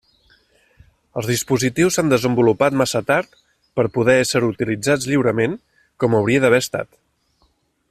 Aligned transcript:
Els 1.21 1.27
dispositius 1.31 1.97
s'han 1.99 2.09
desenvolupat 2.13 2.79
massa 2.81 3.01
tard 3.11 3.37
per 3.81 3.87
poder 3.99 4.17
ésser 4.23 4.43
utilitzats 4.49 5.07
lliurement, 5.13 5.55
com 6.05 6.19
hauria 6.23 6.45
d'haver 6.47 6.63
estat. 6.67 6.91